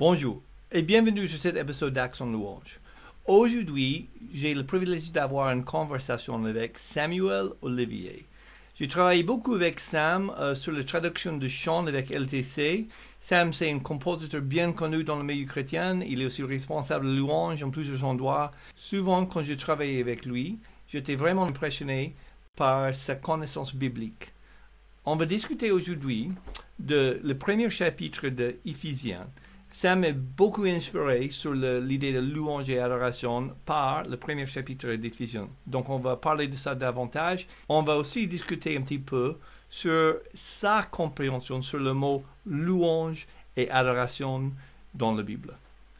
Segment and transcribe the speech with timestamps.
[0.00, 2.78] Bonjour et bienvenue sur cet épisode d'Action Louange.
[3.26, 8.24] Aujourd'hui, j'ai le privilège d'avoir une conversation avec Samuel Olivier.
[8.76, 12.86] J'ai travaillé beaucoup avec Sam euh, sur la traduction de chants avec LTC.
[13.18, 16.00] Sam, c'est un compositeur bien connu dans le milieu chrétien.
[16.02, 18.52] Il est aussi responsable de louange en plusieurs endroits.
[18.76, 22.14] Souvent, quand je travaillais avec lui, j'étais vraiment impressionné
[22.54, 24.32] par sa connaissance biblique.
[25.04, 26.30] On va discuter aujourd'hui
[26.78, 29.26] de le premier chapitre de Ephésiens.
[29.80, 35.48] Sam est beaucoup inspiré sur l'idée de louange et adoration par le premier chapitre d'Éphésiens.
[35.68, 37.46] Donc, on va parler de ça davantage.
[37.68, 39.36] On va aussi discuter un petit peu
[39.70, 44.50] sur sa compréhension sur le mot louange et adoration
[44.94, 45.56] dans la Bible.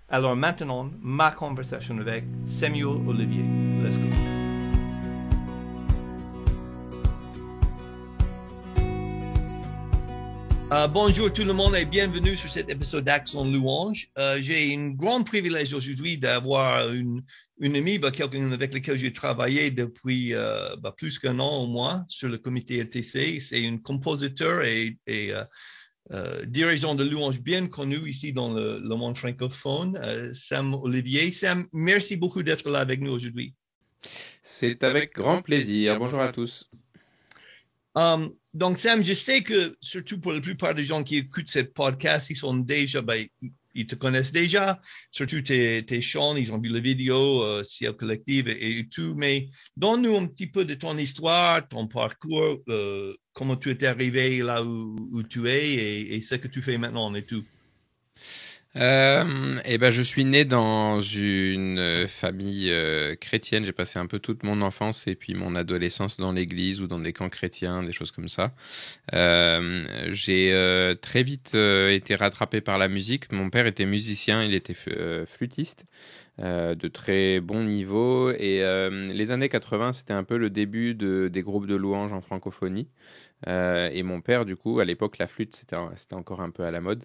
[0.08, 3.44] Alors maintenant, ma conversation avec Samuel Olivier.
[3.80, 4.37] Let's go.
[10.70, 14.10] Euh, bonjour tout le monde et bienvenue sur cet épisode d'Action Louange.
[14.18, 17.22] Euh, j'ai un grand privilège aujourd'hui d'avoir une,
[17.58, 21.68] une amie, bah, quelqu'un avec lequel j'ai travaillé depuis euh, bah, plus qu'un an au
[21.68, 23.40] moins sur le comité LTC.
[23.40, 25.32] C'est un compositeur et, et
[26.44, 29.98] dirigeant de louange bien connu ici dans le, monde francophone,
[30.34, 31.32] Sam Olivier.
[31.32, 33.54] Sam, merci beaucoup d'être là avec nous aujourd'hui.
[34.42, 35.98] C'est avec grand plaisir.
[35.98, 36.68] Bonjour à tous.
[37.94, 41.60] Um, donc, Sam, je sais que, surtout pour la plupart des gens qui écoutent ce
[41.60, 43.26] podcast, ils sont déjà, ben,
[43.74, 48.48] ils te connaissent déjà, surtout tes, chants, ils ont vu la vidéo, euh, Ciel Collective
[48.48, 53.70] et, tout, mais donne-nous un petit peu de ton histoire, ton parcours, euh, comment tu
[53.70, 57.44] es arrivé là où, tu es et, et, ce que tu fais maintenant et tout.
[58.76, 63.64] Euh, eh ben, je suis né dans une famille euh, chrétienne.
[63.64, 66.98] J'ai passé un peu toute mon enfance et puis mon adolescence dans l'église ou dans
[66.98, 68.52] des camps chrétiens, des choses comme ça.
[69.14, 73.32] Euh, j'ai euh, très vite euh, été rattrapé par la musique.
[73.32, 74.74] Mon père était musicien, il était
[75.26, 75.84] flûtiste.
[76.38, 78.62] De très bon niveau et
[79.12, 82.88] les années 80 c'était un peu le début de, des groupes de louanges en francophonie
[83.46, 85.76] euh, et mon père, du coup, à l'époque, la flûte, c'était
[86.14, 87.04] encore un peu à la mode.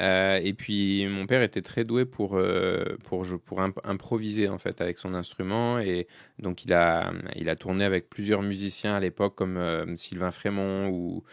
[0.00, 4.80] Euh, et puis, mon père était très doué pour, euh, pour, pour improviser, en fait,
[4.80, 5.78] avec son instrument.
[5.78, 6.06] Et
[6.38, 11.24] donc, il a, il a tourné avec plusieurs musiciens à l'époque, comme Sylvain Frémont ou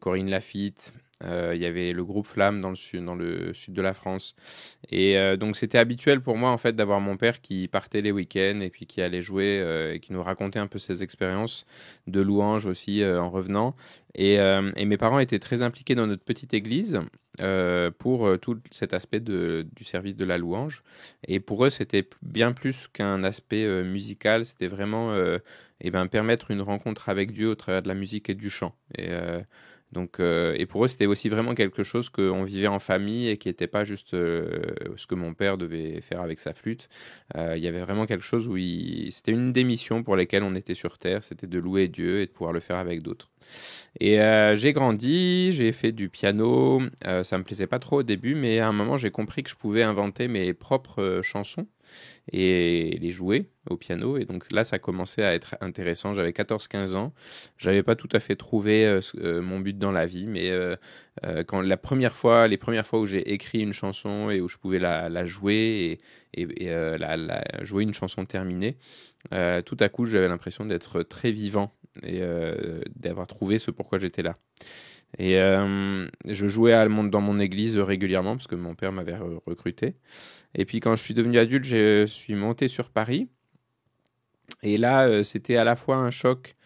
[0.00, 0.94] Corinne Lafitte.
[1.24, 4.36] Euh, il y avait le groupe Flamme dans le sud, de la France.
[4.90, 8.12] Et euh, donc c'était habituel pour moi en fait d'avoir mon père qui partait les
[8.12, 11.64] week-ends et puis qui allait jouer euh, et qui nous racontait un peu ses expériences
[12.06, 13.74] de louange aussi en revenant.
[14.14, 14.38] Et,
[14.86, 17.00] mes parents étaient très impliqués dans notre petite église
[17.98, 20.82] pour tout cet aspect du service de la louange.
[21.26, 25.14] Et pour eux c'était bien plus qu'un aspect musical, c'était vraiment
[25.80, 28.74] eh ben, permettre une rencontre avec Dieu au travers de la musique et du chant.
[29.92, 33.36] Donc, euh, et pour eux, c'était aussi vraiment quelque chose qu'on vivait en famille et
[33.36, 36.88] qui n'était pas juste euh, ce que mon père devait faire avec sa flûte.
[37.36, 38.56] Euh, il y avait vraiment quelque chose où
[39.10, 42.26] c'était une des missions pour lesquelles on était sur Terre, c'était de louer Dieu et
[42.26, 43.30] de pouvoir le faire avec d'autres.
[44.00, 44.18] Et
[44.54, 46.82] j'ai grandi, j'ai fait du piano,
[47.22, 49.54] ça me plaisait pas trop au début, mais à un moment j'ai compris que je
[49.54, 51.66] pouvais inventer mes propres chansons
[52.32, 54.18] et les jouer au piano.
[54.18, 56.14] Et donc là, ça commençait à être intéressant.
[56.14, 57.12] J'avais 14-15 ans.
[57.58, 60.76] J'avais pas tout à fait trouvé euh, euh, mon but dans la vie, mais euh,
[61.46, 64.58] quand la première fois, les premières fois où j'ai écrit une chanson et où je
[64.58, 66.00] pouvais la, jouer
[66.34, 68.76] et, la, jouer une chanson terminée,
[69.30, 71.72] tout à coup, j'avais l'impression d'être très vivant
[72.02, 72.20] et
[72.94, 74.36] d'avoir trouvé ce pourquoi j'étais là.
[75.18, 79.16] Et je jouais à dans mon église régulièrement parce que mon père m'avait
[79.46, 79.94] recruté.
[80.54, 83.28] Et puis quand je suis devenu adulte, je suis monté sur Paris.
[84.62, 86.56] Et là, euh, c'était à la fois un choc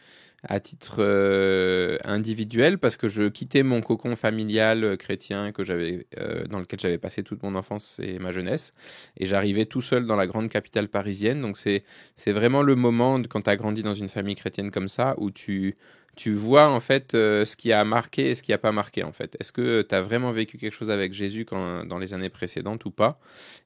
[0.43, 6.07] à titre euh, individuel parce que je quittais mon cocon familial euh, chrétien que j'avais
[6.49, 8.73] dans lequel j'avais passé toute mon enfance et ma jeunesse
[9.19, 11.85] et j'arrivais tout seul dans la grande capitale parisienne donc c'est
[12.15, 15.31] c'est vraiment le moment quand tu as grandi dans une famille chrétienne comme ça où
[15.31, 15.77] tu
[16.17, 19.03] tu vois en fait euh, ce qui a marqué et ce qui n'a pas marqué
[19.05, 19.37] en fait.
[19.41, 22.91] Est-ce que tu as vraiment vécu quelque chose avec Jésus dans les années précédentes ou
[22.91, 23.19] pas?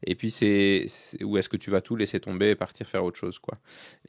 [0.07, 0.87] Et puis c'est
[1.23, 3.59] ou est-ce que tu vas tout laisser tomber et partir faire autre chose quoi?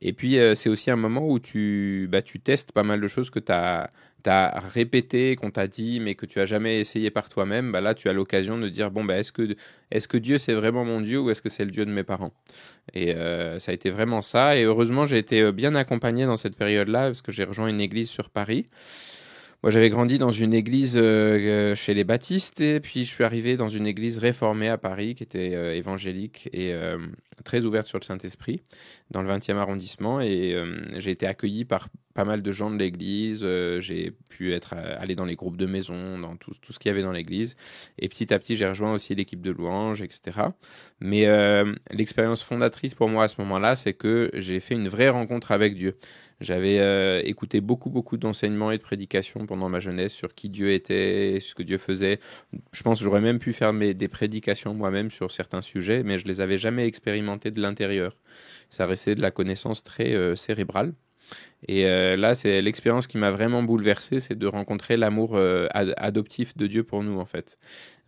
[0.02, 3.08] Et puis euh, c'est aussi un moment où tu bah, tu testes pas mal de
[3.08, 3.90] choses que tu as
[4.30, 7.94] as répété, qu'on t'a dit, mais que tu as jamais essayé par toi-même, bah là,
[7.94, 9.56] tu as l'occasion de dire, bon, bah, est-ce que,
[9.92, 12.04] est-ce que Dieu, c'est vraiment mon Dieu ou est-ce que c'est le Dieu de mes
[12.04, 12.34] parents?
[12.94, 14.58] Et euh, ça a été vraiment ça.
[14.58, 17.82] Et heureusement, j'ai été euh, bien accompagné dans cette période-là parce que j'ai rejoint une
[17.82, 18.68] église sur Paris.
[19.66, 23.58] Moi, j'avais grandi dans une église euh, chez les baptistes et puis je suis arrivé
[23.58, 26.76] dans une église réformée à Paris qui était évangélique et
[27.46, 28.62] très ouverte sur le Saint-Esprit
[29.10, 30.56] dans le 20e arrondissement et
[30.98, 33.42] j'ai été accueilli par pas mal de gens de l'église,
[33.80, 36.92] j'ai pu être aller dans les groupes de maison, dans tout, tout ce qu'il y
[36.92, 37.58] avait dans l'église.
[37.98, 40.42] Et petit à petit, j'ai rejoint aussi l'équipe de louange, etc.
[41.00, 41.26] Mais
[41.90, 45.74] l'expérience fondatrice pour moi à ce moment-là, c'est que j'ai fait une vraie rencontre avec
[45.74, 45.98] Dieu.
[46.42, 50.74] J'avais euh, écouté beaucoup, beaucoup d'enseignements et de prédications pendant ma jeunesse sur qui Dieu
[50.74, 52.20] était, ce que Dieu faisait.
[52.74, 56.18] Je pense que j'aurais même pu faire mes, des prédications moi-même sur certains sujets, mais
[56.18, 58.18] je les avais jamais expérimentés de l'intérieur.
[58.70, 60.94] Ça restait de la connaissance très euh, cérébrale.
[61.68, 66.56] Et euh, là, c'est l'expérience qui m'a vraiment bouleversé, c'est de rencontrer l'amour euh, adoptif
[66.56, 67.58] de Dieu pour nous, en fait.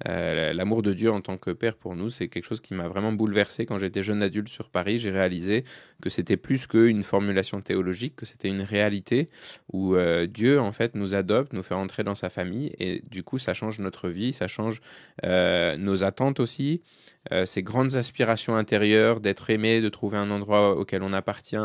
[0.07, 2.87] Euh, l'amour de Dieu en tant que père pour nous, c'est quelque chose qui m'a
[2.87, 4.99] vraiment bouleversé quand j'étais jeune adulte sur Paris.
[4.99, 5.63] J'ai réalisé
[6.03, 9.29] que c'était plus qu'une formulation théologique, que c'était une réalité
[9.73, 9.95] où
[10.27, 13.55] Dieu, en fait, nous adopte, nous fait entrer dans sa famille, et du coup, ça
[13.55, 14.81] change notre vie, ça change
[15.23, 16.83] nos attentes aussi.
[17.31, 21.55] Euh, ces grandes aspirations intérieures d'être aimé, de trouver un endroit auquel on appartient,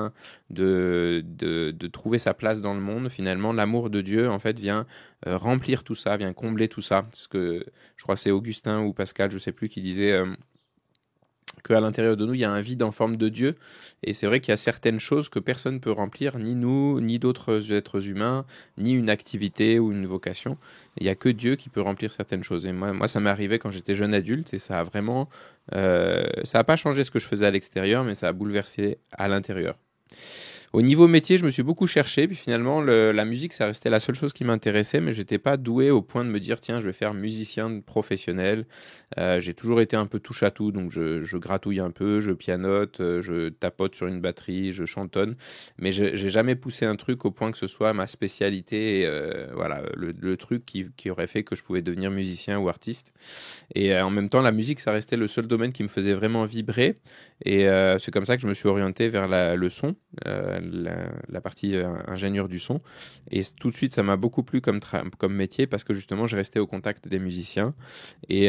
[0.51, 4.87] de, de, trouver sa place dans le monde, finalement, l'amour de Dieu, en fait, vient
[5.27, 7.03] euh, remplir tout ça, vient combler tout ça.
[7.03, 7.65] Parce que
[7.97, 10.27] je crois c'est Augustin ou Pascal, je ne sais plus, qui disait euh,
[11.63, 13.55] qu'à l'intérieur de nous, il y a un vide en forme de Dieu.
[14.03, 17.01] Et c'est vrai qu'il y a certaines choses que personne ne peut remplir, ni nous,
[17.01, 18.45] ni d'autres êtres humains,
[18.79, 20.59] ni une activité ou une vocation.
[20.99, 22.67] Il n'y a que Dieu qui peut remplir certaines choses.
[22.67, 25.29] Et moi, ça m'est arrivé quand j'étais jeune adulte et ça a vraiment...
[25.75, 28.99] Euh, ça n'a pas changé ce que je faisais à l'extérieur, mais ça a bouleversé
[29.13, 29.77] à l'intérieur.
[30.73, 34.01] Au niveau métier, je me suis beaucoup cherché, puis finalement, la musique, ça restait la
[34.01, 36.87] seule chose qui m'intéressait, mais j'étais pas doué au point de me dire, tiens, je
[36.87, 38.65] vais faire musicien professionnel.
[39.19, 42.33] Euh, j'ai toujours été un peu touche à tout, donc je, gratouille un peu, je
[42.33, 45.37] pianote, euh, je tapote sur une batterie, je chantonne,
[45.79, 49.83] mais j'ai jamais poussé un truc au point que ce soit ma spécialité, euh, voilà,
[49.95, 53.13] le, truc qui, aurait fait que je pouvais devenir musicien ou artiste.
[53.75, 56.47] Et en même temps, la musique, ça restait le seul domaine qui me faisait vraiment
[56.47, 56.99] vibrer.
[57.45, 57.67] Et
[57.99, 59.95] c'est comme ça que je me suis orienté vers le son,
[60.63, 62.81] euh, la, partie euh, ingénieur du son.
[63.31, 64.81] Et tout de suite, ça m'a beaucoup plu comme,
[65.19, 67.75] comme métier parce que justement, j'ai resté au contact des musiciens.
[68.29, 68.49] Et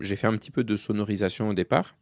[0.00, 1.94] j'ai fait un petit peu de sonorisation au départ.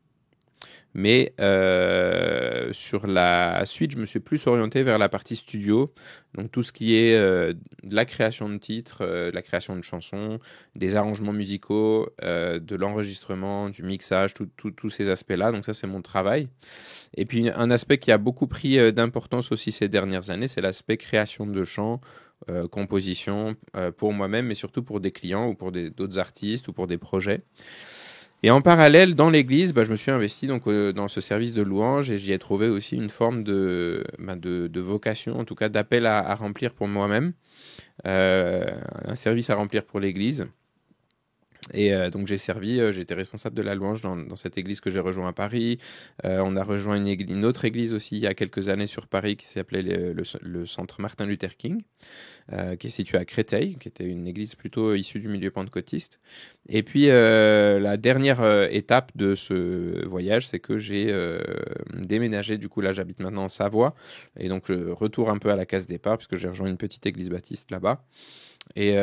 [0.94, 5.92] Mais euh, sur la suite, je me suis plus orienté vers la partie studio,
[6.34, 7.52] donc tout ce qui est euh,
[7.82, 10.38] de la création de titres, euh, de la création de chansons,
[10.76, 15.50] des arrangements musicaux, de l'enregistrement, du mixage, tous ces aspects-là.
[15.50, 16.48] Donc ça, c'est mon travail.
[17.16, 20.96] Et puis un aspect qui a beaucoup pris d'importance aussi ces dernières années, c'est l'aspect
[20.96, 22.00] création de chants.
[22.70, 23.56] composition
[23.96, 27.42] pour moi-même, mais surtout pour des clients ou pour d'autres artistes ou pour des projets.
[28.44, 31.54] Et en parallèle, dans l'église, bah, je me suis investi donc euh, dans ce service
[31.54, 35.54] de louange et j'y ai trouvé aussi une forme de, bah, de, vocation, en tout
[35.54, 37.32] cas d'appel à, remplir pour moi-même,
[38.06, 38.70] euh,
[39.06, 40.46] un service à remplir pour l'église.
[41.72, 45.00] Et euh, donc j'ai servi, j'étais responsable de la louange dans, cette église que j'ai
[45.00, 45.78] rejoint à Paris.
[46.22, 49.46] on a rejoint une, autre église aussi il y a quelques années sur Paris qui
[49.46, 51.82] s'appelait le, centre Martin Luther King.
[52.52, 56.20] Euh, qui est situé à Créteil, qui était une église plutôt issue du milieu pentecôtiste.
[56.68, 61.10] Et puis euh, la dernière euh, étape de ce voyage, c'est que j'ai
[61.94, 62.58] déménagé.
[62.58, 63.94] Du coup, là, j'habite maintenant en Savoie,
[64.38, 67.06] et donc je retourne un peu à la case départ puisque j'ai rejoint une petite
[67.06, 68.04] église baptiste là-bas.
[68.76, 68.94] Et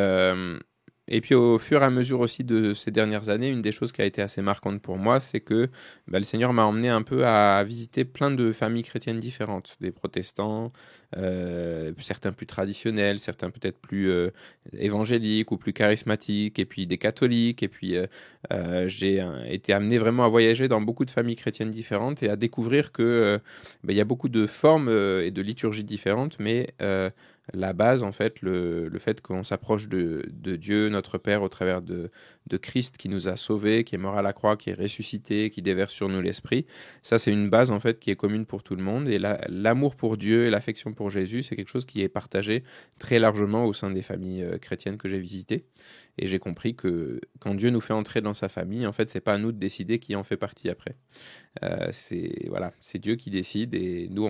[1.14, 3.92] et puis au fur et à mesure aussi de ces dernières années, une des choses
[3.92, 5.68] qui a été assez marquante pour moi, c'est que
[6.08, 9.92] bah, le Seigneur m'a emmené un peu à visiter plein de familles chrétiennes différentes, des
[9.92, 10.72] protestants,
[11.18, 14.30] euh, certains plus traditionnels, certains peut-être plus euh,
[14.78, 20.24] évangéliques ou plus charismatiques, et puis des catholiques, et puis euh, j'ai été amené vraiment
[20.24, 23.38] à voyager dans beaucoup de familles chrétiennes différentes et à découvrir que
[23.84, 26.74] bah, il y a beaucoup de formes et de liturgies différentes, mais
[27.54, 32.12] la base, en fait, le, fait qu'on s'approche de, Dieu, notre Père, au travers de,
[32.48, 35.50] de Christ qui nous a sauvés, qui est mort à la croix, qui est ressuscité,
[35.50, 36.66] qui déverse sur nous l'Esprit.
[37.02, 39.08] Ça, c'est une base, en fait, qui est commune pour tout le monde.
[39.08, 42.64] Et l'amour pour Dieu et l'affection pour Jésus, c'est quelque chose qui est partagé
[43.00, 45.66] très largement au sein des familles euh, chrétiennes que j'ai visitées.
[46.18, 49.22] Et j'ai compris que quand Dieu nous fait entrer dans sa famille, en fait, c'est
[49.22, 50.96] pas à nous de décider qui en fait partie après.
[51.64, 54.30] Euh, c'est voilà, c'est Dieu qui décide et nous,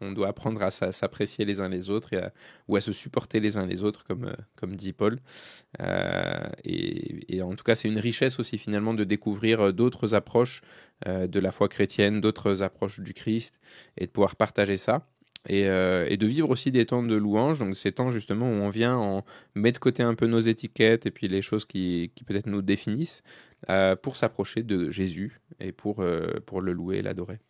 [0.00, 2.20] on, doit apprendre à s'apprécier les uns les autres et
[2.68, 5.18] ou à se supporter les uns les autres, comme, euh, comme dit Paul.
[7.44, 10.62] En tout cas, c'est une richesse aussi finalement de découvrir euh, d'autres approches
[11.06, 13.60] euh, de la foi chrétienne, d'autres approches du Christ,
[13.96, 15.06] et de pouvoir partager ça.
[15.48, 18.54] Et, euh, et, de vivre aussi des temps de louange, donc ces temps justement où
[18.54, 19.24] on vient en
[19.54, 22.62] mettre de côté un peu nos étiquettes et puis les choses qui, qui peut-être nous
[22.62, 23.22] définissent
[24.02, 26.02] pour s'approcher de Jésus et pour,
[26.46, 27.40] pour le louer et l'adorer.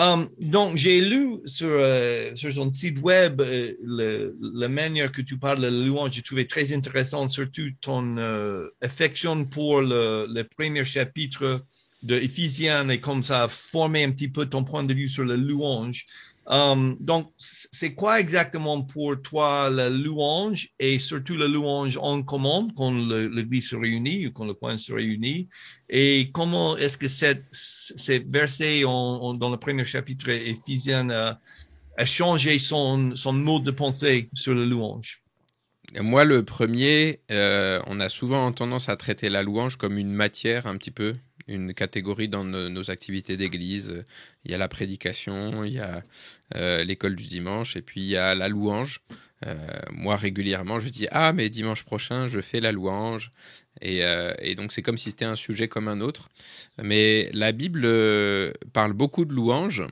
[0.00, 5.36] Um, donc, j'ai lu sur, euh, sur son site web euh, la manière que tu
[5.38, 6.12] parles de la louange.
[6.12, 11.66] J'ai trouvé très intéressant, surtout ton euh, affection pour le, le, premier chapitre
[12.02, 15.24] de Éphésiens et comme ça a formé un petit peu ton point de vue sur
[15.24, 16.06] la louange.
[16.50, 22.72] Um, donc, c'est quoi exactement pour toi la louange et surtout la louange en commande
[22.74, 25.48] quand l'Église se réunit ou quand le point se réunit?
[25.88, 31.38] Et comment est-ce que cette, ces versets dans le premier chapitre Éphésiens a,
[31.96, 35.22] a changé son, son mode de pensée sur la louange?
[36.00, 40.66] Moi, le premier, euh, on a souvent tendance à traiter la louange comme une matière
[40.66, 41.12] un petit peu,
[41.50, 44.04] une catégorie dans nos, activités d'église.
[44.44, 46.02] Il y a la prédication, il y a
[46.56, 49.00] euh, l'école du dimanche, et puis il y a la louange.
[49.46, 49.54] Euh,
[49.90, 53.30] moi, régulièrement, je dis Ah, mais dimanche prochain, je fais la louange.
[53.82, 54.00] Et,
[54.40, 56.28] et donc, c'est comme si c'était un sujet comme un autre.
[56.82, 57.88] Mais la Bible
[58.72, 59.84] parle beaucoup de louange.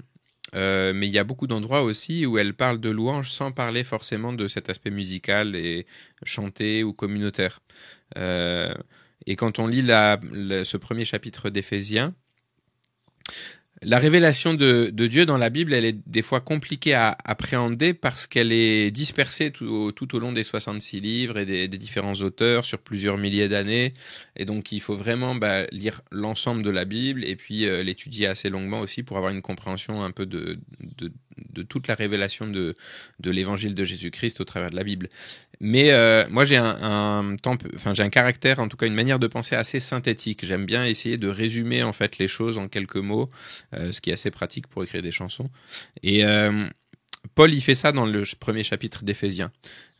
[0.54, 3.84] Euh, mais il y a beaucoup d'endroits aussi où elle parle de louange sans parler
[3.84, 5.86] forcément de cet aspect musical et
[6.24, 7.60] chanté ou communautaire.
[8.16, 8.72] Euh,
[9.28, 12.14] et quand on lit ce premier chapitre d'Éphésiens,
[13.82, 18.26] la révélation de, Dieu dans la Bible, elle est des fois compliquée à appréhender parce
[18.26, 23.18] qu'elle est dispersée tout au, long des 66 livres et des, différents auteurs sur plusieurs
[23.18, 23.92] milliers d'années.
[24.34, 28.26] Et donc, il faut vraiment bah, lire l'ensemble de la Bible et puis euh, l'étudier
[28.26, 30.58] assez longuement aussi pour avoir une compréhension un peu de,
[30.96, 31.12] de
[31.68, 32.74] toute la révélation de,
[33.20, 35.08] de l'évangile de Jésus-Christ au travers de la Bible.
[35.60, 39.56] Mais euh, moi, j'ai un, enfin, un caractère, en tout cas, une manière de penser
[39.56, 40.44] assez synthétique.
[40.44, 43.28] J'aime bien essayer de résumer en fait les choses en quelques mots,
[43.74, 45.50] euh, ce qui est assez pratique pour écrire des chansons.
[46.02, 46.68] Et euh,
[47.34, 49.50] Paul, il fait ça dans le premier chapitre d'Éphésiens.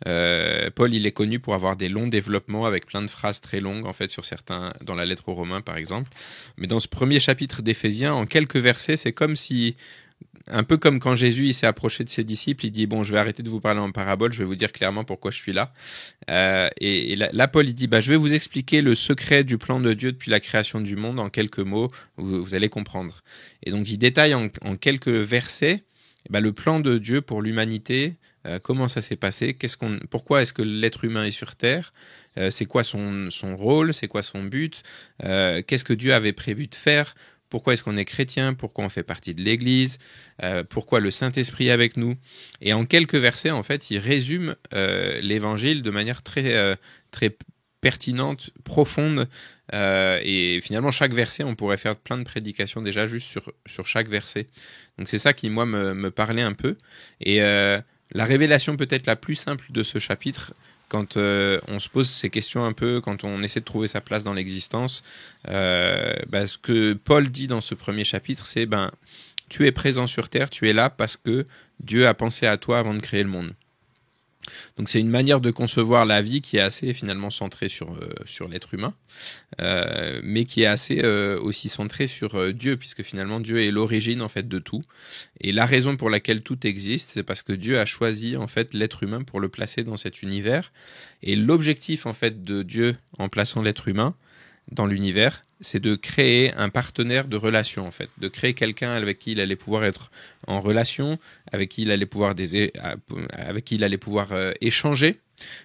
[0.04, 3.86] Paul, il est connu pour avoir des longs développements avec plein de phrases très longues,
[3.86, 6.10] en fait, sur certains, dans la lettre aux Romains, par exemple.
[6.56, 9.76] Mais dans ce premier chapitre d'Éphésiens, en quelques versets, c'est comme si
[10.50, 13.18] un peu comme quand Jésus s'est approché de ses disciples, il dit bon, je vais
[13.18, 15.72] arrêter de vous parler en parabole, je vais vous dire clairement pourquoi je suis là.
[16.30, 19.80] Euh, et, là, Paul il dit bah je vais vous expliquer le secret du plan
[19.80, 23.22] de Dieu depuis la création du monde en quelques mots, vous, allez comprendre.
[23.62, 24.48] Et donc il détaille en,
[24.80, 25.84] quelques versets
[26.30, 29.56] bah, le plan de Dieu pour l'humanité, euh, comment ça s'est passé,
[30.10, 31.92] pourquoi est-ce que l'être humain est sur terre,
[32.36, 34.82] euh, c'est quoi son rôle, c'est quoi son but,
[35.20, 37.14] qu'est-ce que Dieu avait prévu de faire
[37.50, 39.98] pourquoi est-ce qu'on est chrétien, pourquoi on fait partie de l'Église,
[40.42, 42.16] euh, pourquoi le Saint-Esprit est avec nous?
[42.60, 46.76] Et en quelques versets, en fait, il résume euh, l'Évangile de manière très, euh,
[47.10, 47.36] très
[47.80, 49.28] pertinente, profonde.
[49.72, 54.08] et finalement, chaque verset, on pourrait faire plein de prédications déjà juste sur, sur chaque
[54.08, 54.46] verset.
[54.98, 56.76] Donc c'est ça qui, moi, me, me, parlait un peu.
[57.20, 60.54] Et la révélation peut-être la plus simple de ce chapitre,
[60.88, 64.00] quand euh, on se pose ces questions un peu, quand on essaie de trouver sa
[64.00, 65.02] place dans l'existence,
[65.48, 68.90] euh, bah, ce que Paul dit dans ce premier chapitre, c'est ben
[69.48, 71.44] tu es présent sur terre, tu es là parce que
[71.80, 73.54] Dieu a pensé à toi avant de créer le monde.
[74.76, 78.48] Donc c'est une manière de concevoir la vie qui est assez finalement centrée sur, euh,
[78.48, 78.94] l'être humain,
[79.60, 84.22] euh, mais qui est assez euh, aussi centrée sur Dieu, puisque finalement Dieu est l'origine
[84.22, 84.82] en fait de tout.
[85.40, 88.74] Et la raison pour laquelle tout existe, c'est parce que Dieu a choisi en fait
[88.74, 90.72] l'être humain pour le placer dans cet univers.
[91.22, 94.14] Et l'objectif en fait de Dieu en plaçant l'être humain,
[94.70, 99.18] dans l'univers, c'est de créer un partenaire de relation en fait, de créer quelqu'un avec
[99.18, 100.10] qui il allait pouvoir être
[100.46, 101.18] en relation,
[101.52, 102.34] avec qui il allait pouvoir
[103.32, 105.16] avec qui il allait pouvoir euh, échanger,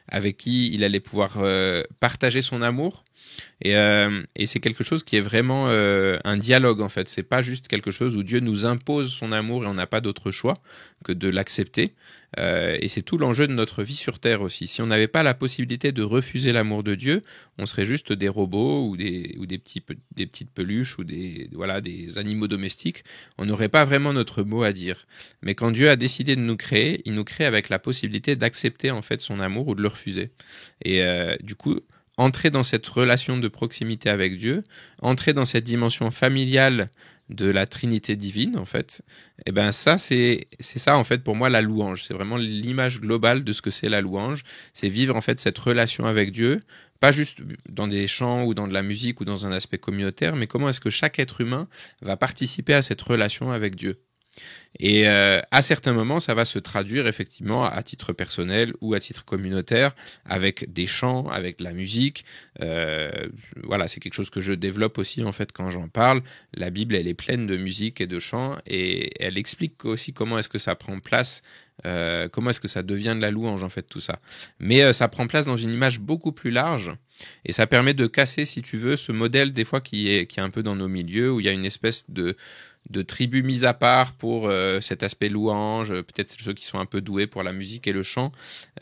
[0.08, 3.04] avec qui il allait pouvoir euh, partager son amour.
[3.62, 7.08] Et, euh, et c'est quelque chose qui est vraiment un dialogue en fait.
[7.08, 10.02] C'est pas juste quelque chose où Dieu nous impose son amour et on n'a pas
[10.02, 10.56] d'autre choix
[11.04, 11.94] que de l'accepter.
[12.40, 14.68] Euh, et c'est tout l'enjeu de notre vie sur Terre aussi.
[14.68, 17.22] Si on n'avait pas la possibilité de refuser l'amour de Dieu,
[17.58, 19.84] on serait juste des robots ou des, ou des, petits,
[20.16, 23.04] des petites peluches ou des, voilà, des animaux domestiques.
[23.38, 25.06] On n'aurait pas vraiment notre mot à dire.
[25.42, 28.92] Mais quand Dieu a décidé de nous créer, il nous crée avec la possibilité d'accepter
[28.92, 30.32] en fait son amour ou de le refuser.
[30.84, 31.80] Et euh, du coup,
[32.18, 34.64] entrer dans cette relation de proximité avec Dieu,
[35.02, 36.88] entrer dans cette dimension familiale
[37.30, 39.02] de la Trinité divine, en fait,
[39.40, 42.04] et eh ben ça, c'est ça, en fait, pour moi, la louange.
[42.04, 44.44] C'est vraiment l'image globale de ce que c'est la louange.
[44.74, 46.60] C'est vivre, en fait, cette relation avec Dieu,
[47.00, 47.40] pas juste
[47.70, 50.70] dans des chants ou dans de la musique ou dans un aspect communautaire, mais comment
[50.70, 51.68] est-ce que chaque être humain
[52.02, 54.02] va participer à cette relation avec Dieu.
[54.80, 59.00] Et euh, à certains moments, ça va se traduire effectivement à titre personnel ou à
[59.00, 59.94] titre communautaire,
[60.26, 62.26] avec des chants, avec de la musique.
[62.62, 63.12] Euh,
[63.64, 66.22] voilà, c'est quelque chose que je développe aussi en fait quand j'en parle.
[66.54, 70.40] La Bible, elle est pleine de musique et de chants, et elle explique aussi comment
[70.40, 71.44] est-ce que ça prend place
[71.88, 74.20] euh, comment est-ce que ça devient de la louange en fait tout ça
[74.60, 76.92] Mais ça prend place dans une image beaucoup plus large
[77.46, 80.40] et ça permet de casser, si tu veux, ce modèle des fois qui est qui
[80.40, 82.38] est un peu dans nos milieux où il y a une espèce de
[82.90, 86.86] de tribus mises à part pour euh, cet aspect louange, peut-être ceux qui sont un
[86.86, 88.32] peu doués pour la musique et le chant,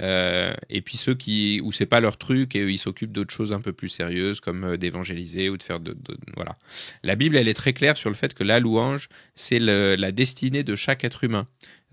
[0.02, 3.54] euh, et puis ceux qui où c'est pas leur truc et ils s'occupent d'autres choses
[3.54, 5.96] un peu plus sérieuses comme euh, d'évangéliser ou de faire de,
[6.36, 6.58] voilà.
[7.04, 10.64] La Bible elle est très claire sur le fait que la louange c'est la destinée
[10.64, 11.46] de chaque être humain.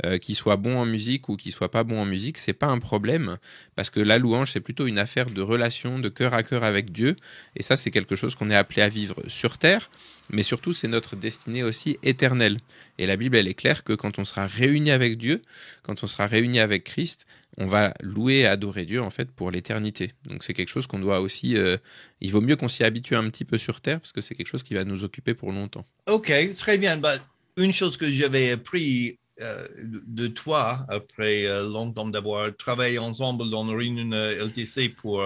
[0.05, 2.67] Euh, qu'il soit bon en musique ou qu'il soit pas bon en musique, c'est pas
[2.67, 3.39] un problème
[3.75, 6.93] parce que la louange c'est plutôt une affaire de relation, de cœur à cœur avec
[6.93, 7.17] Dieu
[7.57, 9.91] et ça c'est quelque chose qu'on est appelé à vivre sur terre,
[10.31, 12.59] mais surtout c'est notre destinée aussi éternelle.
[12.99, 15.43] Et la Bible elle est claire que quand on sera réuni avec Dieu,
[15.83, 17.27] quand on sera réuni avec Christ,
[17.57, 20.13] on va louer et adorer Dieu en fait pour l'éternité.
[20.29, 21.57] Donc c'est quelque chose qu'on doit aussi.
[21.57, 21.77] Euh,
[22.21, 24.47] il vaut mieux qu'on s'y habitue un petit peu sur terre parce que c'est quelque
[24.47, 25.85] chose qui va nous occuper pour longtemps.
[26.07, 26.97] Ok, très bien.
[26.97, 27.17] Bah,
[27.57, 33.77] une chose que j'avais appris de toi après euh, longtemps d'avoir travaillé ensemble dans le
[33.77, 35.23] réunion LTC pour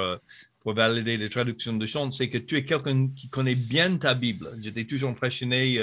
[0.65, 4.57] valider les traductions de chants, c'est que tu es quelqu'un qui connaît bien ta Bible.
[4.61, 5.81] J'étais toujours impressionné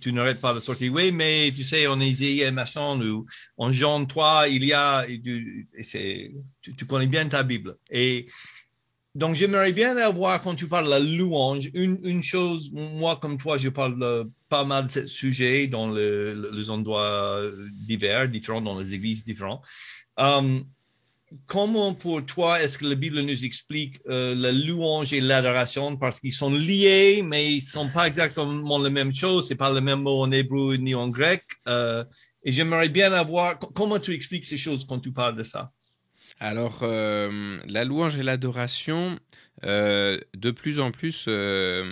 [0.00, 0.92] tu, n'arrêtes pas de sortir.
[0.92, 5.68] Oui, mais tu sais, en Ésaïe, machin, ou en Jean 3, il y a, tu,
[6.62, 7.76] tu, connais bien ta Bible.
[7.90, 8.28] Et
[9.14, 13.36] donc, j'aimerais bien avoir, quand tu parles de la louange, une, une chose, moi, comme
[13.38, 17.42] toi, je parle pas mal de ce sujet dans les endroits
[17.72, 19.62] divers, différents, dans les églises différentes.
[20.16, 20.64] Um,
[21.46, 26.20] comment pour toi est-ce que la Bible nous explique euh, la louange et l'adoration parce
[26.20, 29.48] qu'ils sont liés, mais ils sont pas exactement la même chose.
[29.48, 31.44] C'est pas le même mot en hébreu ni en grec.
[31.68, 32.04] Euh,
[32.44, 35.70] et j'aimerais bien avoir comment tu expliques ces choses quand tu parles de ça?
[36.44, 39.16] Alors, euh, la louange et l'adoration,
[39.64, 41.90] euh, de plus en plus, euh,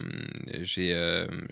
[0.60, 0.94] j'ai,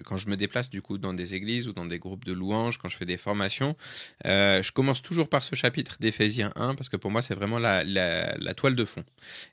[0.05, 2.79] quand je me déplace du coup dans des églises ou dans des groupes de louanges,
[2.79, 3.77] quand je fais des formations,
[4.25, 8.55] je commence toujours par ce chapitre d'Éphésiens 1 parce que pour moi c'est vraiment la,
[8.55, 9.05] toile de fond.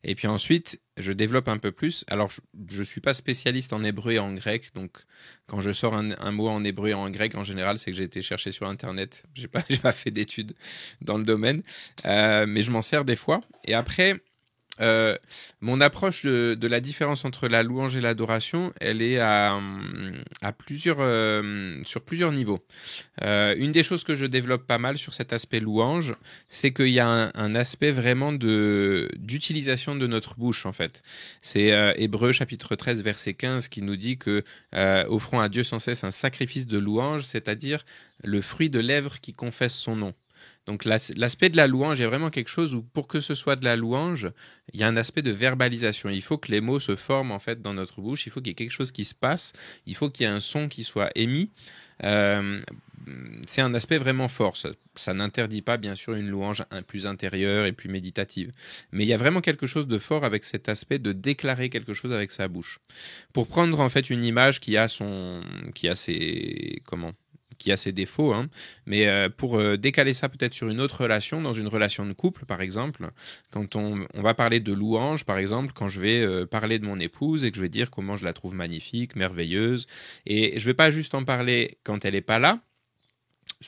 [0.03, 2.05] Et puis ensuite, je développe un peu plus.
[2.07, 5.03] Alors, je ne suis pas spécialiste en hébreu et en grec, donc
[5.47, 8.03] quand je sors un, mot en hébreu et en grec, en général, c'est que j'ai
[8.03, 9.23] été chercher sur Internet.
[9.33, 10.53] Je n'ai pas, pas, fait d'études
[11.01, 11.61] dans le domaine,
[12.05, 13.41] euh, mais je m'en sers des fois.
[13.65, 14.15] Et après,
[14.81, 15.15] euh,
[15.61, 19.59] mon approche de, la différence entre la louange et l'adoration, elle est à,
[20.57, 22.65] plusieurs, euh, sur plusieurs niveaux.
[23.23, 26.15] Euh, une des choses que je développe pas mal sur cet aspect louange,
[26.49, 31.03] c'est qu'il y a un, aspect vraiment de d'utilisation de notre bouche en fait.
[31.41, 36.03] C'est Hébreu chapitre 13 verset 15 qui nous dit que offrons à Dieu sans cesse
[36.03, 37.85] un sacrifice de louange, c'est-à-dire
[38.23, 40.13] le fruit de lèvres qui confesse son nom.
[40.65, 43.65] Donc l'aspect de la louange est vraiment quelque chose où pour que ce soit de
[43.65, 44.31] la louange,
[44.73, 46.09] il y a un aspect de verbalisation.
[46.09, 48.25] Il faut que les mots se forment en fait dans notre bouche.
[48.25, 49.53] Il faut qu'il y ait quelque chose qui se passe.
[49.85, 51.51] Il faut qu'il y ait un son qui soit émis.
[52.03, 52.61] Euh,
[53.45, 54.57] c'est un aspect vraiment fort.
[54.95, 58.51] Ça, n'interdit pas, bien sûr, une louange plus intérieure et plus méditative.
[58.91, 61.93] Mais il y a vraiment quelque chose de fort avec cet aspect de déclarer quelque
[61.93, 62.79] chose avec sa bouche.
[63.33, 65.43] Pour prendre en fait une image qui a son,
[65.75, 67.11] qui a ses, comment,
[67.57, 68.47] qui a ses défauts, hein.
[68.85, 72.13] mais euh, pour euh, décaler ça peut-être sur une autre relation, dans une relation de
[72.13, 73.07] couple par exemple,
[73.51, 76.99] quand on, va parler de louange par exemple, quand je vais euh, parler de mon
[76.99, 79.87] épouse et que je vais dire comment je la trouve magnifique, merveilleuse,
[80.25, 82.59] et je vais pas juste en parler quand elle n'est pas là,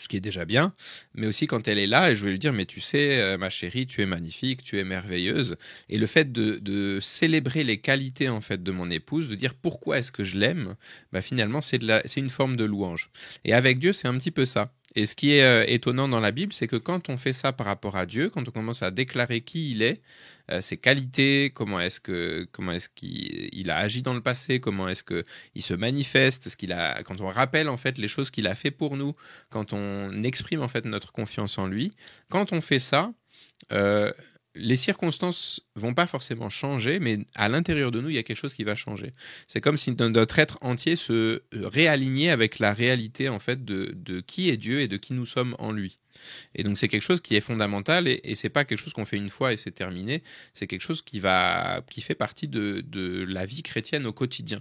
[0.04, 0.74] ce qui est déjà bien,
[1.14, 3.38] mais aussi quand elle est là, et je vais lui dire, mais tu sais, euh,
[3.38, 5.58] ma chérie, tu es magnifique, tu es merveilleuse.
[5.90, 10.00] Et le fait de, célébrer les qualités en fait de mon épouse, de dire pourquoi
[10.00, 10.76] est-ce que je l'aime,
[11.12, 11.80] bah, finalement c'est
[12.18, 13.10] une forme de louange.
[13.46, 14.72] Et avec Dieu, c'est un petit peu ça.
[14.96, 17.54] Et ce qui est euh, étonnant dans la Bible, c'est que quand on fait ça
[17.54, 20.02] par rapport à Dieu, quand on commence à déclarer qui il est,
[20.52, 24.88] euh, ses qualités, comment est-ce que comment est-ce qu'il a agi dans le passé, comment
[24.88, 25.24] est-ce que
[25.56, 28.56] il se manifeste, ce qu'il a quand on rappelle en fait les choses qu'il a
[28.56, 29.14] fait pour nous,
[29.50, 31.92] quand on exprime en fait notre confiance en lui,
[32.30, 33.14] quand on fait ça,
[33.72, 34.12] euh,
[34.58, 38.38] les circonstances vont pas forcément changer, mais à l'intérieur de nous, il y a quelque
[38.38, 39.12] chose qui va changer.
[39.48, 44.50] C'est comme si notre être entier se réalignait avec la réalité en fait de, qui
[44.50, 46.00] est Dieu et de qui nous sommes en lui.
[46.56, 49.06] Et donc c'est quelque chose qui est fondamental et, et c'est pas quelque chose qu'on
[49.06, 50.24] fait une fois et c'est terminé.
[50.52, 52.84] C'est quelque chose qui va, qui fait partie de,
[53.30, 54.60] la vie chrétienne au quotidien.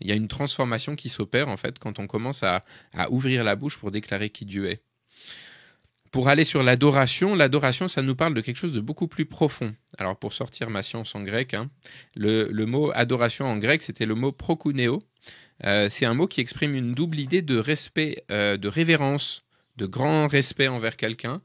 [0.00, 2.62] Il y a une transformation qui s'opère en fait quand on commence à
[3.10, 4.82] ouvrir la bouche pour déclarer qui Dieu est.
[6.10, 9.74] Pour aller sur l'adoration, l'adoration, ça nous parle de quelque chose de beaucoup plus profond.
[9.98, 11.70] Alors, pour sortir ma science en grec, hein,
[12.16, 15.02] le, mot adoration en grec, c'était le mot prokuneo.
[15.64, 19.44] Euh, c'est un mot qui exprime une double idée de respect, euh, de révérence,
[19.78, 21.40] de grand respect envers quelqu'un.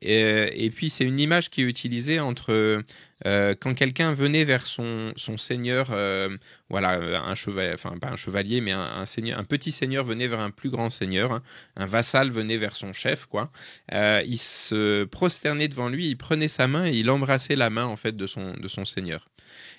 [0.00, 2.84] Et, euh, et, puis c'est une image qui est utilisée entre
[3.26, 6.28] euh, quand quelqu'un venait vers son, son seigneur, euh,
[6.68, 10.38] voilà, un chevalier, enfin pas un chevalier, mais un, seigneur, un petit seigneur venait vers
[10.38, 11.42] un plus grand seigneur, hein.
[11.76, 13.50] un vassal venait vers son chef, quoi.
[13.90, 17.96] il se prosternait devant lui, il prenait sa main et il embrassait la main en
[17.96, 19.28] fait de son de son seigneur.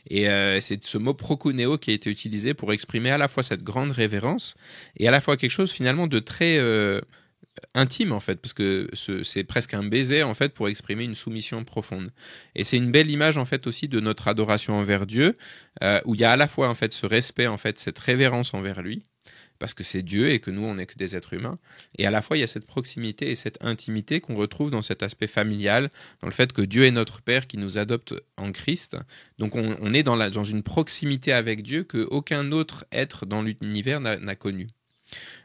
[0.09, 0.25] Et
[0.59, 3.91] c'est ce mot prokuneo qui a été utilisé pour exprimer à la fois cette grande
[3.91, 4.55] révérence
[4.97, 6.57] et à la fois quelque chose finalement de très
[7.73, 8.89] intime en fait, parce que
[9.23, 12.11] c'est presque un baiser en fait pour exprimer une soumission profonde.
[12.55, 15.33] Et c'est une belle image en fait aussi de notre adoration envers Dieu,
[15.83, 17.99] euh, où il y a à la fois en fait ce respect en fait, cette
[17.99, 19.03] révérence envers lui,
[19.59, 21.59] parce que c'est Dieu et que nous, on n'est que des êtres humains.
[21.97, 24.81] Et à la fois, il y a cette proximité et cette intimité qu'on retrouve dans
[24.81, 25.89] cet aspect familial,
[26.21, 28.97] dans le fait que Dieu est notre Père qui nous adopte en Christ.
[29.37, 33.99] Donc on, est dans, dans une proximité avec Dieu que aucun autre être dans l'univers
[33.99, 34.69] n'a connu.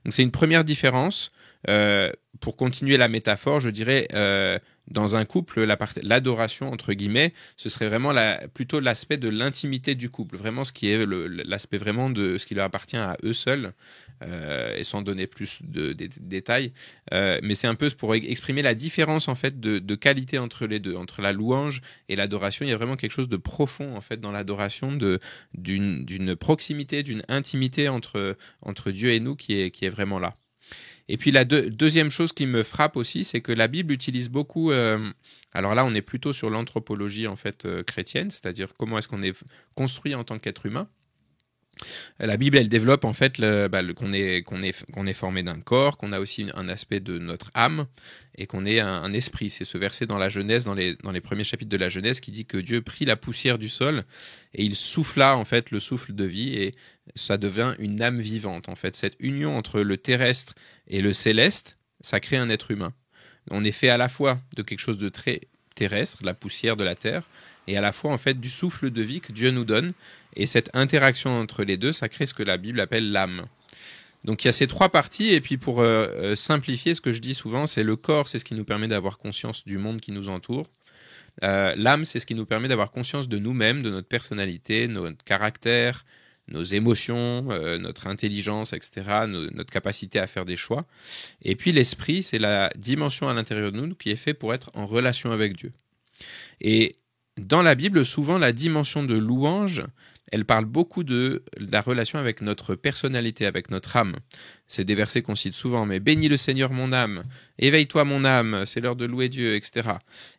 [0.04, 1.32] Donc c'est une première différence.
[1.68, 5.66] Euh, pour continuer la métaphore, je dirais euh, dans un couple,
[6.02, 10.72] l'adoration entre guillemets, ce serait vraiment la, plutôt l'aspect de l'intimité du couple, vraiment ce
[10.72, 13.72] qui est l'aspect vraiment de ce qui leur appartient à eux seuls,
[14.22, 16.72] euh, et sans donner plus de, détails.
[17.12, 20.80] Euh, mais c'est un peu pour exprimer la différence en fait de, qualité entre les
[20.80, 22.64] deux, entre la louange et l'adoration.
[22.64, 24.98] Il y a vraiment quelque chose de profond en fait dans l'adoration,
[25.54, 30.34] d'une proximité, d'une intimité entre Dieu et nous qui est vraiment là.
[31.08, 34.70] Et puis la deuxième chose qui me frappe aussi, c'est que la Bible utilise beaucoup.
[34.70, 35.10] Euh,
[35.52, 39.36] alors là, on est plutôt sur l'anthropologie en fait chrétienne, c'est-à-dire comment est-ce qu'on est
[39.76, 40.88] construit en tant qu'être humain.
[42.18, 46.46] La Bible, elle développe en fait bah, qu'on est, formé d'un corps, qu'on a aussi
[46.54, 47.86] un aspect de notre âme
[48.36, 49.50] et qu'on est un, esprit.
[49.50, 52.20] C'est ce verset dans la Genèse, dans les, dans les premiers chapitres de la Genèse,
[52.20, 54.02] qui dit que Dieu prit la poussière du sol
[54.54, 56.74] et il souffla en fait le souffle de vie et
[57.14, 58.68] ça devint une âme vivante.
[58.68, 60.54] En fait, cette union entre le terrestre
[60.86, 62.92] et le céleste, ça crée un être humain.
[63.50, 65.40] On est fait à la fois de quelque chose de très
[65.74, 67.24] terrestre, la poussière de la terre,
[67.66, 69.92] et à la fois en fait du souffle de vie que Dieu nous donne.
[70.36, 73.46] Et cette interaction entre les deux, ça crée ce que la Bible appelle l'âme.
[74.24, 77.12] Donc il y a ces trois parties, et puis pour euh, euh, simplifier, ce que
[77.12, 80.00] je dis souvent, c'est le corps, c'est ce qui nous permet d'avoir conscience du monde
[80.00, 80.70] qui nous entoure.
[81.42, 85.22] Euh, l'âme, c'est ce qui nous permet d'avoir conscience de nous-mêmes, de notre personnalité, notre
[85.24, 86.04] caractère,
[86.48, 87.42] nos émotions,
[87.78, 90.84] notre intelligence, etc., notre capacité à faire des choix.
[91.40, 94.70] Et puis l'esprit, c'est la dimension à l'intérieur de nous qui est fait pour être
[94.74, 95.72] en relation avec Dieu.
[96.60, 96.96] Et
[97.38, 99.82] dans la Bible, souvent la dimension de louange,
[100.32, 104.16] elle parle beaucoup de la relation avec notre personnalité, avec notre âme.
[104.66, 107.24] C'est des versets qu'on cite souvent, mais bénis le Seigneur mon âme,
[107.58, 109.90] éveille-toi mon âme, c'est l'heure de louer Dieu, etc.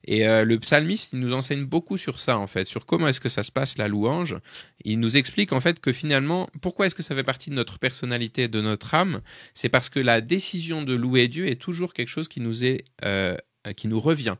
[0.05, 3.21] Et euh, le psalmiste, il nous enseigne beaucoup sur ça, en fait, sur comment est-ce
[3.21, 4.37] que ça se passe, la louange.
[4.83, 7.77] Il nous explique, en fait, que finalement, pourquoi est-ce que ça fait partie de notre
[7.77, 9.21] personnalité, de notre âme?
[9.53, 12.85] C'est parce que la décision de louer Dieu est toujours quelque chose qui nous est,
[13.03, 13.37] euh,
[13.77, 14.35] qui nous revient.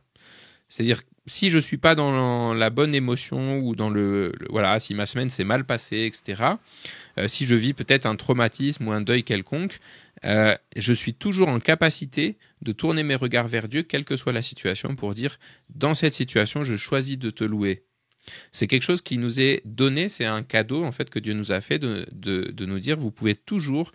[0.68, 5.06] C'est-à-dire, si je suis pas dans la bonne émotion ou dans le, voilà, si ma
[5.06, 6.42] semaine s'est mal passée, etc.
[7.18, 9.78] Euh, si je vis peut-être un traumatisme ou un deuil quelconque,
[10.24, 14.32] euh, je suis toujours en capacité de tourner mes regards vers Dieu, quelle que soit
[14.32, 15.38] la situation, pour dire
[15.74, 17.84] dans cette situation, je choisis de te louer.
[18.50, 21.52] C'est quelque chose qui nous est donné, c'est un cadeau en fait que Dieu nous
[21.52, 23.92] a fait de, de, de nous dire vous pouvez toujours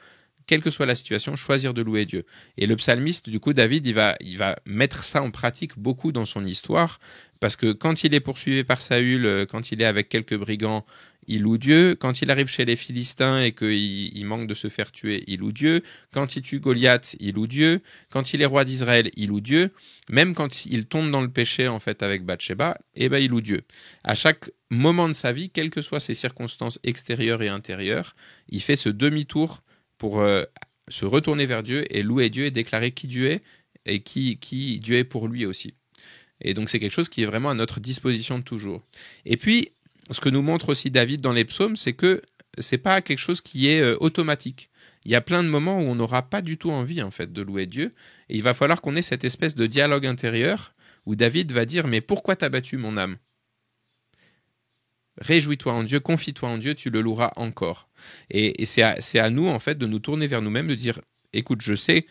[0.51, 2.25] quelle que soit la situation, choisir de louer Dieu.
[2.57, 4.17] Et le psalmiste, du coup, David, il va,
[4.65, 6.99] mettre ça en pratique beaucoup dans son histoire,
[7.39, 10.85] parce que quand il est poursuivi par Saül, euh, quand il est avec quelques brigands,
[11.27, 11.95] il loue Dieu.
[11.95, 15.39] Quand il arrive chez les Philistins et qu'il il manque de se faire tuer, il
[15.39, 15.83] loue Dieu.
[16.13, 17.79] Quand il tue Goliath, il loue Dieu.
[18.09, 19.71] Quand il est roi d'Israël, il loue Dieu.
[20.09, 23.39] Même quand il tombe dans le péché, en fait, avec Bathsheba, eh ben, il loue
[23.39, 23.61] Dieu.
[24.03, 28.17] À chaque moment de sa vie, quelles que soient ses circonstances extérieures et intérieures,
[28.49, 29.63] il fait ce demi-tour
[30.01, 30.41] pour euh,
[30.87, 33.43] se retourner vers Dieu et louer Dieu et déclarer qui Dieu est
[33.85, 35.75] et qui, Dieu est pour lui aussi.
[36.41, 38.81] Et donc c'est quelque chose qui est vraiment à notre disposition toujours.
[39.25, 39.69] Et puis,
[40.09, 42.23] ce que nous montre aussi David dans les psaumes, c'est que
[42.57, 44.71] c'est pas quelque chose qui est euh, automatique.
[45.05, 47.31] Il y a plein de moments où on n'aura pas du tout envie en fait
[47.31, 47.93] de louer Dieu,
[48.29, 50.73] et il va falloir qu'on ait cette espèce de dialogue intérieur
[51.05, 53.17] où David va dire mais pourquoi t'as battu mon âme?
[55.17, 57.89] Réjouis-toi en Dieu, confie-toi en Dieu, tu le loueras encore.
[58.29, 61.01] Et, c'est à, nous, en fait, de nous tourner vers nous-mêmes, de dire,
[61.33, 62.05] écoute, je sais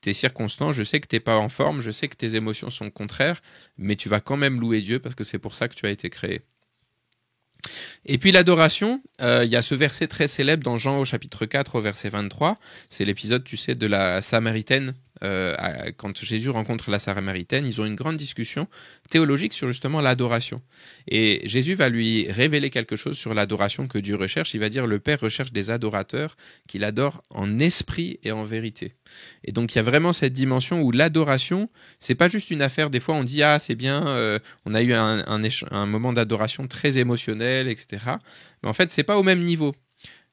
[0.00, 2.70] tes circonstances, je sais que tu n'es pas en forme, je sais que tes émotions
[2.70, 3.40] sont contraires,
[3.76, 5.90] mais tu vas quand même louer Dieu parce que c'est pour ça que tu as
[5.90, 6.42] été créé.
[8.04, 11.46] Et puis l'adoration, euh, il y a ce verset très célèbre dans Jean au chapitre
[11.46, 15.54] 4 au verset 23, c'est l'épisode, tu sais, de la Samaritaine euh,
[15.96, 18.68] quand Jésus rencontre la Samaritaine, ils ont une grande discussion
[19.08, 20.60] théologique sur justement l'adoration.
[21.08, 24.54] Et Jésus va lui révéler quelque chose sur l'adoration que Dieu recherche.
[24.54, 28.94] Il va dire le Père recherche des adorateurs qu'il adore en esprit et en vérité.
[29.44, 32.90] Et donc il y a vraiment cette dimension où l'adoration, c'est pas juste une affaire.
[32.90, 36.12] Des fois on dit ah c'est bien, euh, on a eu un, un, un moment
[36.12, 37.88] d'adoration très émotionnel, etc.
[38.62, 39.74] Mais en fait c'est pas au même niveau.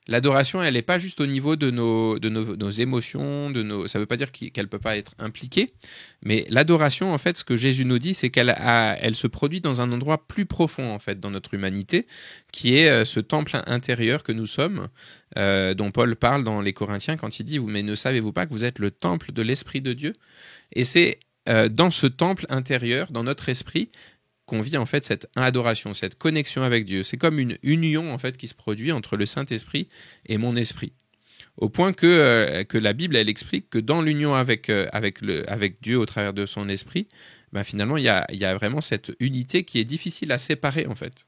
[0.08, 2.18] L'adoration, elle n'est pas juste au niveau de nos,
[2.70, 5.70] émotions, de nos, ça ne veut pas dire qu'elle ne peut pas être impliquée,
[6.24, 8.54] mais l'adoration, en fait, ce que Jésus nous dit, c'est qu'elle
[9.00, 12.06] elle se produit dans un endroit plus profond, en fait, dans notre humanité,
[12.52, 14.90] qui est euh, ce temple intérieur que nous sommes,
[15.38, 18.52] euh, dont Paul parle dans les Corinthiens quand il dit, mais ne savez-vous pas que
[18.52, 20.14] vous êtes le temple de l'Esprit de Dieu?
[20.74, 23.90] Et c'est euh, dans ce temple intérieur, dans notre esprit,
[24.46, 27.04] qu'on vit en fait cette adoration, cette connexion avec Dieu.
[27.04, 29.88] C'est comme une union en fait qui se produit entre le Saint-Esprit
[30.26, 30.94] et mon esprit.
[31.58, 36.06] au point que, que la Bible, elle explique que dans l'union avec, avec, Dieu au
[36.06, 37.08] travers de son esprit,
[37.52, 40.88] ben finalement, il y a, y a vraiment cette unité qui est difficile à séparer,
[40.88, 41.28] en fait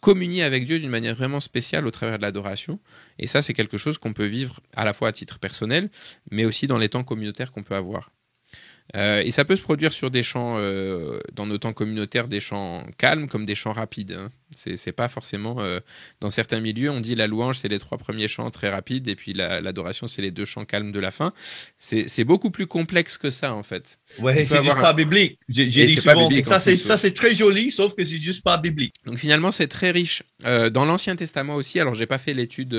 [0.00, 2.80] communier avec Dieu d'une manière vraiment spéciale au travers de l'adoration.
[3.18, 5.90] Et ça, c'est quelque chose qu'on peut vivre à la fois à titre personnel,
[6.30, 8.12] mais aussi dans les temps communautaires qu'on peut avoir.
[8.96, 12.40] Euh, et ça peut se produire sur des chants, euh, dans nos temps communautaires, des
[12.40, 14.12] chants calmes comme des chants rapides.
[14.12, 14.30] Hein.
[14.54, 15.60] C'est pas forcément.
[15.60, 15.80] Euh,
[16.20, 19.16] dans certains milieux, on dit la louange, c'est les trois premiers chants très rapides, et
[19.16, 21.32] puis l'adoration, c'est les deux chants calmes de la fin.
[21.78, 23.98] C'est beaucoup plus complexe que ça, en fait.
[24.20, 25.40] Ouais, c'est juste pas biblique.
[25.48, 26.30] J'ai dit souvent.
[26.44, 28.94] ça, c'est très joli, sauf que c'est juste pas biblique.
[29.06, 30.22] Donc finalement, c'est très riche.
[30.44, 32.78] dans l'Ancien Testament aussi, alors j'ai pas fait l'étude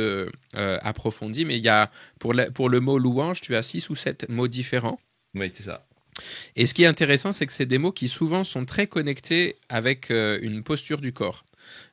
[0.53, 4.29] approfondie, mais il y a, pour, pour le mot louange, tu as six ou sept
[4.29, 4.97] mots différents.
[5.33, 5.85] Oui, c'est ça.
[6.55, 9.57] Et ce qui est intéressant, c'est que c'est des mots qui souvent sont très connectés
[9.69, 11.45] avec euh, une posture du corps.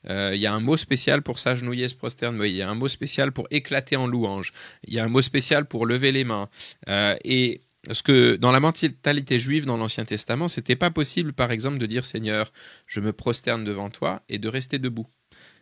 [0.08, 2.48] Euh, il y a un mot spécial pour s'agenouiller, se prosterner.
[2.48, 4.52] Il y a un mot spécial pour éclater en louange.
[4.86, 6.48] Il y a un mot spécial pour lever les mains.
[6.88, 11.50] Euh, et ce que dans la mentalité juive dans l'Ancien Testament, c'était pas possible, par
[11.50, 12.52] exemple, de dire Seigneur,
[12.86, 15.08] je me prosterne devant toi et de rester debout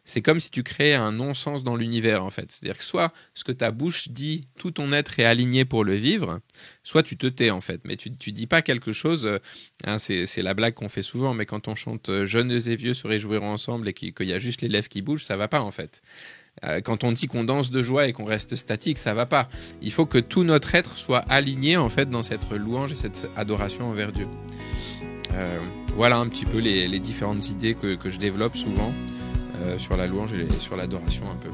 [0.04, 2.50] c'est comme si tu créais un non-sens dans l'univers, en fait.
[2.50, 5.94] C'est-à-dire que soit ce que ta bouche dit, tout ton être est aligné pour le
[5.94, 6.40] vivre,
[6.82, 7.80] soit tu te tais, en fait.
[7.84, 9.38] Mais tu, tu dis pas quelque chose, euh,
[9.84, 12.94] hein, c'est, la blague qu'on fait souvent, mais quand on chante euh, Jeunes et vieux
[12.94, 15.60] se réjouiront ensemble et qu'il y a juste les lèvres qui bougent, ça va pas,
[15.60, 16.02] en fait.
[16.64, 19.48] Euh, quand on dit qu'on danse de joie et qu'on reste statique, ça va pas.
[19.82, 23.30] Il faut que tout notre être soit aligné, en fait, dans cette louange et cette
[23.36, 24.26] adoration envers Dieu.
[25.94, 28.92] voilà un petit peu les, différentes idées que je développe souvent.
[29.62, 31.50] Euh, sur la louange et sur l'adoration un peu.